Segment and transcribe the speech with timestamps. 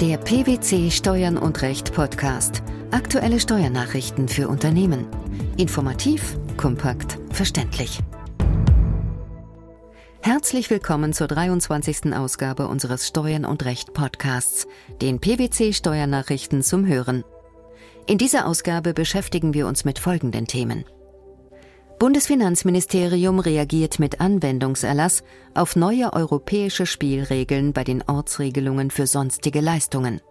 [0.00, 2.62] Der PwC Steuern und Recht Podcast.
[2.90, 5.06] Aktuelle Steuernachrichten für Unternehmen.
[5.58, 7.98] Informativ, kompakt, verständlich.
[10.22, 12.14] Herzlich willkommen zur 23.
[12.14, 14.66] Ausgabe unseres Steuern und Recht Podcasts,
[15.02, 17.22] den PwC Steuernachrichten zum Hören.
[18.06, 20.86] In dieser Ausgabe beschäftigen wir uns mit folgenden Themen.
[22.00, 25.22] Bundesfinanzministerium reagiert mit Anwendungserlass
[25.52, 30.22] auf neue europäische Spielregeln bei den Ortsregelungen für sonstige Leistungen.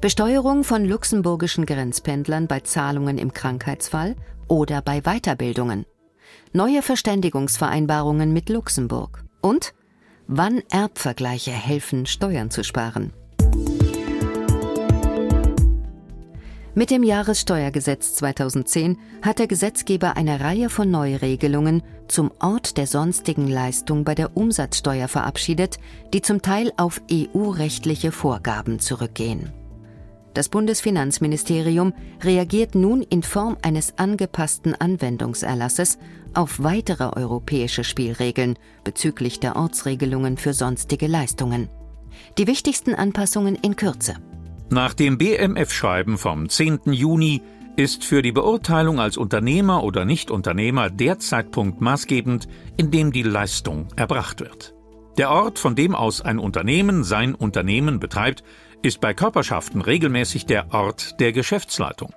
[0.00, 4.14] Besteuerung von luxemburgischen Grenzpendlern bei Zahlungen im Krankheitsfall
[4.46, 5.86] oder bei Weiterbildungen.
[6.52, 9.24] Neue Verständigungsvereinbarungen mit Luxemburg.
[9.40, 9.74] Und
[10.28, 13.12] wann Erbvergleiche helfen, Steuern zu sparen.
[16.72, 23.48] Mit dem Jahressteuergesetz 2010 hat der Gesetzgeber eine Reihe von Neuregelungen zum Ort der sonstigen
[23.48, 25.78] Leistung bei der Umsatzsteuer verabschiedet,
[26.14, 29.52] die zum Teil auf EU-rechtliche Vorgaben zurückgehen.
[30.32, 35.98] Das Bundesfinanzministerium reagiert nun in Form eines angepassten Anwendungserlasses
[36.34, 41.68] auf weitere europäische Spielregeln bezüglich der Ortsregelungen für sonstige Leistungen.
[42.38, 44.14] Die wichtigsten Anpassungen in Kürze.
[44.72, 46.92] Nach dem BMF-Schreiben vom 10.
[46.92, 47.42] Juni
[47.74, 52.46] ist für die Beurteilung als Unternehmer oder Nichtunternehmer der Zeitpunkt maßgebend,
[52.76, 54.72] in dem die Leistung erbracht wird.
[55.18, 58.44] Der Ort, von dem aus ein Unternehmen sein Unternehmen betreibt,
[58.80, 62.14] ist bei Körperschaften regelmäßig der Ort der Geschäftsleitung.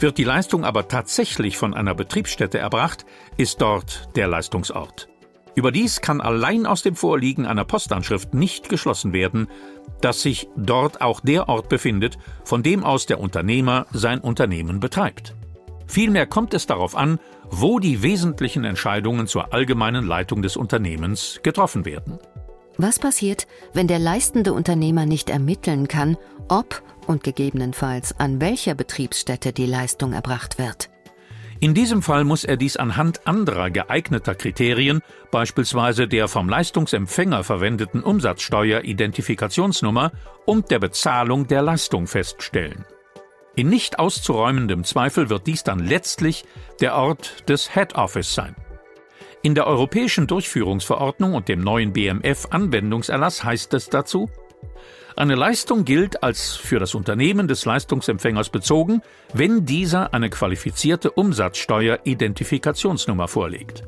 [0.00, 3.04] Wird die Leistung aber tatsächlich von einer Betriebsstätte erbracht,
[3.36, 5.08] ist dort der Leistungsort.
[5.56, 9.48] Überdies kann allein aus dem Vorliegen einer Postanschrift nicht geschlossen werden,
[10.02, 15.34] dass sich dort auch der Ort befindet, von dem aus der Unternehmer sein Unternehmen betreibt.
[15.86, 17.18] Vielmehr kommt es darauf an,
[17.48, 22.18] wo die wesentlichen Entscheidungen zur allgemeinen Leitung des Unternehmens getroffen werden.
[22.76, 26.18] Was passiert, wenn der leistende Unternehmer nicht ermitteln kann,
[26.48, 30.90] ob und gegebenenfalls an welcher Betriebsstätte die Leistung erbracht wird?
[31.60, 35.00] In diesem Fall muss er dies anhand anderer geeigneter Kriterien,
[35.30, 40.12] beispielsweise der vom Leistungsempfänger verwendeten Umsatzsteuer-Identifikationsnummer
[40.44, 42.84] und der Bezahlung der Leistung feststellen.
[43.54, 46.44] In nicht auszuräumendem Zweifel wird dies dann letztlich
[46.80, 48.54] der Ort des Head Office sein.
[49.42, 54.28] In der Europäischen Durchführungsverordnung und dem neuen BMF-Anwendungserlass heißt es dazu,
[55.16, 59.00] eine Leistung gilt als für das Unternehmen des Leistungsempfängers bezogen,
[59.32, 63.84] wenn dieser eine qualifizierte Umsatzsteuer-Identifikationsnummer vorlegt.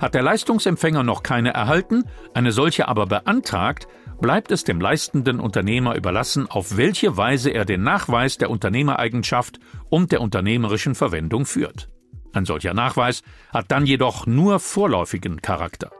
[0.00, 3.88] Hat der Leistungsempfänger noch keine erhalten, eine solche aber beantragt,
[4.20, 9.58] bleibt es dem leistenden Unternehmer überlassen, auf welche Weise er den Nachweis der Unternehmereigenschaft
[9.90, 11.88] und der unternehmerischen Verwendung führt.
[12.32, 13.22] Ein solcher Nachweis
[13.52, 15.90] hat dann jedoch nur vorläufigen Charakter.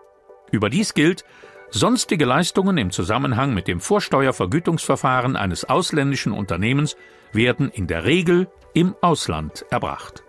[0.51, 1.25] Überdies gilt,
[1.71, 6.97] Sonstige Leistungen im Zusammenhang mit dem Vorsteuervergütungsverfahren eines ausländischen Unternehmens
[7.33, 10.23] werden in der Regel im Ausland erbracht.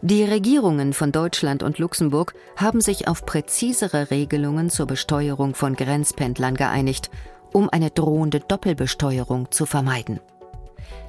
[0.00, 6.54] Die Regierungen von Deutschland und Luxemburg haben sich auf präzisere Regelungen zur Besteuerung von Grenzpendlern
[6.54, 7.10] geeinigt,
[7.52, 10.20] um eine drohende Doppelbesteuerung zu vermeiden.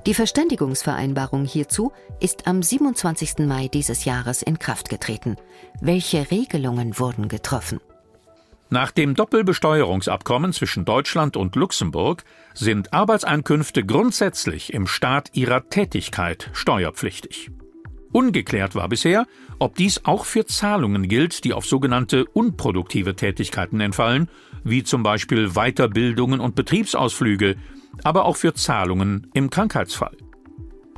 [0.05, 3.39] Die Verständigungsvereinbarung hierzu ist am 27.
[3.39, 5.35] Mai dieses Jahres in Kraft getreten.
[5.81, 7.79] Welche Regelungen wurden getroffen?
[8.71, 12.23] Nach dem Doppelbesteuerungsabkommen zwischen Deutschland und Luxemburg
[12.53, 17.49] sind Arbeitseinkünfte grundsätzlich im Staat ihrer Tätigkeit steuerpflichtig.
[18.11, 19.25] Ungeklärt war bisher,
[19.59, 24.29] ob dies auch für Zahlungen gilt, die auf sogenannte unproduktive Tätigkeiten entfallen,
[24.63, 27.55] wie zum Beispiel Weiterbildungen und Betriebsausflüge,
[28.03, 30.15] aber auch für Zahlungen im Krankheitsfall.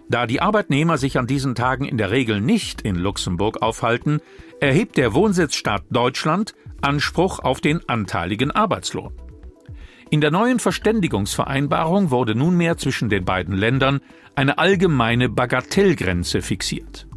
[0.10, 4.20] Da die Arbeitnehmer sich an diesen Tagen in der Regel nicht in Luxemburg aufhalten,
[4.60, 9.14] erhebt der Wohnsitzstaat Deutschland Anspruch auf den anteiligen Arbeitslohn.
[10.10, 14.02] In der neuen Verständigungsvereinbarung wurde nunmehr zwischen den beiden Ländern
[14.36, 17.08] eine allgemeine Bagatellgrenze fixiert.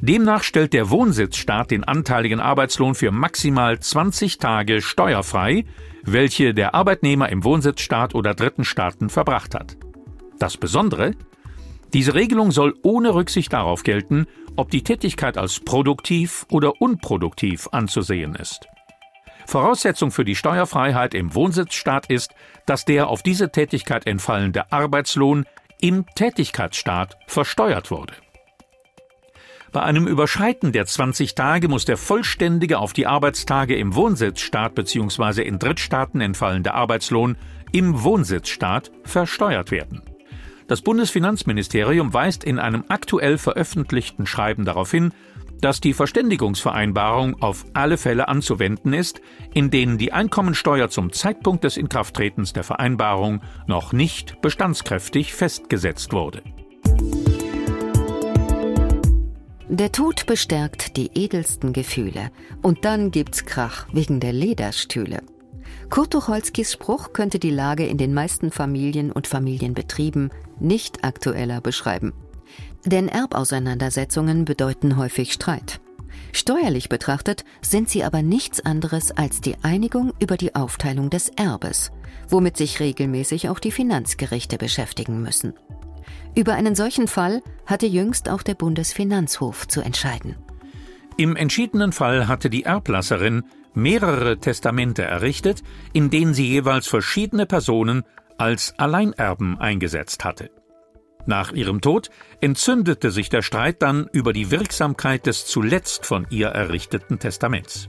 [0.00, 5.64] Demnach stellt der Wohnsitzstaat den anteiligen Arbeitslohn für maximal 20 Tage steuerfrei,
[6.02, 9.76] welche der Arbeitnehmer im Wohnsitzstaat oder dritten Staaten verbracht hat.
[10.38, 11.12] Das Besondere?
[11.92, 14.26] Diese Regelung soll ohne Rücksicht darauf gelten,
[14.56, 18.66] ob die Tätigkeit als produktiv oder unproduktiv anzusehen ist.
[19.46, 22.34] Voraussetzung für die Steuerfreiheit im Wohnsitzstaat ist,
[22.66, 25.44] dass der auf diese Tätigkeit entfallende Arbeitslohn
[25.80, 28.14] im Tätigkeitsstaat versteuert wurde.
[29.74, 35.42] Bei einem Überschreiten der 20 Tage muss der vollständige auf die Arbeitstage im Wohnsitzstaat bzw.
[35.42, 37.36] in Drittstaaten entfallende Arbeitslohn
[37.72, 40.02] im Wohnsitzstaat versteuert werden.
[40.68, 45.12] Das Bundesfinanzministerium weist in einem aktuell veröffentlichten Schreiben darauf hin,
[45.60, 49.20] dass die Verständigungsvereinbarung auf alle Fälle anzuwenden ist,
[49.54, 56.44] in denen die Einkommensteuer zum Zeitpunkt des Inkrafttretens der Vereinbarung noch nicht bestandskräftig festgesetzt wurde.
[59.68, 62.30] Der Tod bestärkt die edelsten Gefühle.
[62.62, 65.22] Und dann gibt's Krach wegen der Lederstühle.
[65.88, 70.30] Kurt Tucholskys Spruch könnte die Lage in den meisten Familien und Familienbetrieben
[70.60, 72.12] nicht aktueller beschreiben.
[72.84, 75.80] Denn Erbauseinandersetzungen bedeuten häufig Streit.
[76.32, 81.90] Steuerlich betrachtet sind sie aber nichts anderes als die Einigung über die Aufteilung des Erbes,
[82.28, 85.54] womit sich regelmäßig auch die Finanzgerichte beschäftigen müssen.
[86.34, 90.36] Über einen solchen Fall hatte jüngst auch der Bundesfinanzhof zu entscheiden.
[91.16, 93.44] Im entschiedenen Fall hatte die Erblasserin
[93.74, 95.62] mehrere Testamente errichtet,
[95.92, 98.02] in denen sie jeweils verschiedene Personen
[98.38, 100.50] als Alleinerben eingesetzt hatte.
[101.26, 106.48] Nach ihrem Tod entzündete sich der Streit dann über die Wirksamkeit des zuletzt von ihr
[106.48, 107.88] errichteten Testaments.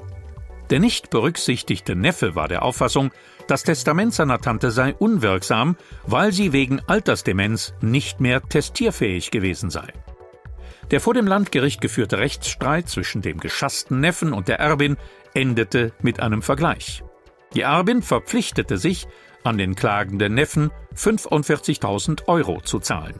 [0.69, 3.11] Der nicht berücksichtigte Neffe war der Auffassung,
[3.47, 9.87] das Testament seiner Tante sei unwirksam, weil sie wegen Altersdemenz nicht mehr testierfähig gewesen sei.
[10.91, 14.97] Der vor dem Landgericht geführte Rechtsstreit zwischen dem geschassten Neffen und der Erbin
[15.33, 17.03] endete mit einem Vergleich.
[17.53, 19.07] Die Erbin verpflichtete sich,
[19.43, 23.19] an den klagenden Neffen 45.000 Euro zu zahlen.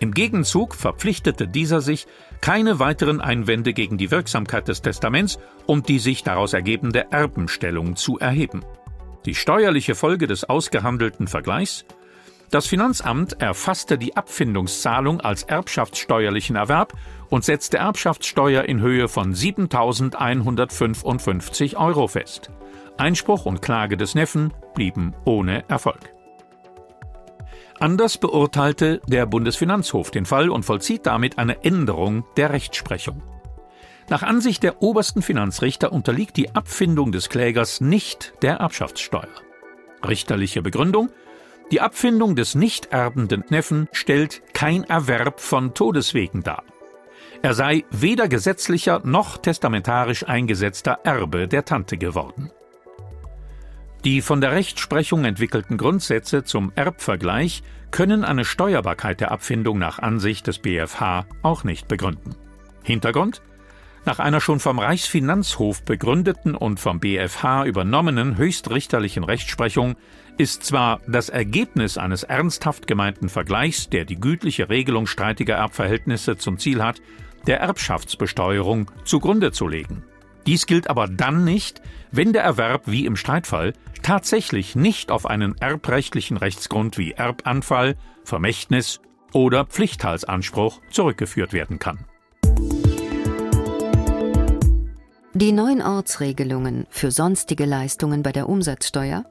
[0.00, 2.06] Im Gegenzug verpflichtete dieser sich,
[2.40, 8.16] keine weiteren Einwände gegen die Wirksamkeit des Testaments und die sich daraus ergebende Erbenstellung zu
[8.18, 8.64] erheben.
[9.26, 11.84] Die steuerliche Folge des ausgehandelten Vergleichs?
[12.50, 16.94] Das Finanzamt erfasste die Abfindungszahlung als erbschaftssteuerlichen Erwerb
[17.28, 22.50] und setzte Erbschaftssteuer in Höhe von 7.155 Euro fest.
[22.96, 26.17] Einspruch und Klage des Neffen blieben ohne Erfolg.
[27.80, 33.22] Anders beurteilte der Bundesfinanzhof den Fall und vollzieht damit eine Änderung der Rechtsprechung.
[34.08, 39.28] Nach Ansicht der obersten Finanzrichter unterliegt die Abfindung des Klägers nicht der Erbschaftssteuer.
[40.06, 41.10] Richterliche Begründung
[41.70, 46.64] Die Abfindung des nicht erbenden Neffen stellt kein Erwerb von Todeswegen dar.
[47.42, 52.50] Er sei weder gesetzlicher noch testamentarisch eingesetzter Erbe der Tante geworden.
[54.04, 60.46] Die von der Rechtsprechung entwickelten Grundsätze zum Erbvergleich können eine Steuerbarkeit der Abfindung nach Ansicht
[60.46, 62.36] des BfH auch nicht begründen.
[62.84, 63.42] Hintergrund?
[64.04, 69.96] Nach einer schon vom Reichsfinanzhof begründeten und vom BfH übernommenen höchstrichterlichen Rechtsprechung
[70.38, 76.58] ist zwar das Ergebnis eines ernsthaft gemeinten Vergleichs, der die gütliche Regelung streitiger Erbverhältnisse zum
[76.58, 77.02] Ziel hat,
[77.46, 80.04] der Erbschaftsbesteuerung zugrunde zu legen.
[80.46, 85.56] Dies gilt aber dann nicht, wenn der Erwerb wie im Streitfall tatsächlich nicht auf einen
[85.58, 89.00] erbrechtlichen Rechtsgrund wie Erbanfall, Vermächtnis
[89.32, 91.98] oder Pflichtteilsanspruch zurückgeführt werden kann.
[95.34, 99.24] Die neuen Ortsregelungen für sonstige Leistungen bei der Umsatzsteuer,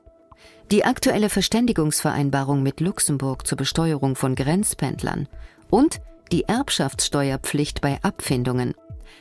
[0.71, 5.27] die aktuelle Verständigungsvereinbarung mit Luxemburg zur Besteuerung von Grenzpendlern
[5.69, 5.99] und
[6.31, 8.73] die Erbschaftssteuerpflicht bei Abfindungen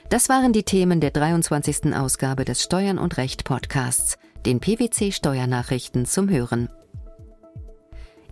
[0.09, 1.95] das waren die Themen der 23.
[1.95, 6.69] Ausgabe des Steuern und Recht Podcasts, den PwC Steuernachrichten zum Hören.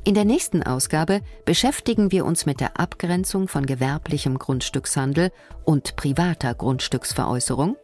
[0.07, 5.31] In der nächsten Ausgabe beschäftigen wir uns mit der Abgrenzung von gewerblichem Grundstückshandel
[5.65, 7.77] und privater Grundstücksveräußerung,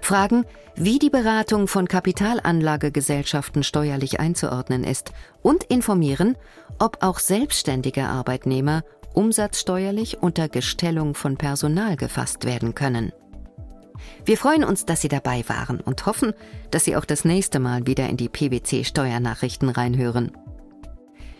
[0.00, 5.12] fragen, wie die Beratung von Kapitalanlagegesellschaften steuerlich einzuordnen ist
[5.42, 6.36] und informieren,
[6.78, 13.12] ob auch selbstständige Arbeitnehmer umsatzsteuerlich unter Gestellung von Personal gefasst werden können.
[14.24, 16.32] Wir freuen uns, dass Sie dabei waren und hoffen,
[16.70, 20.32] dass Sie auch das nächste Mal wieder in die PwC Steuernachrichten reinhören.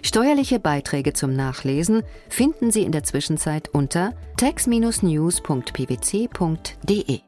[0.02, 7.20] Steuerliche Beiträge zum Nachlesen finden Sie in der Zwischenzeit unter tax-news.pwc.de.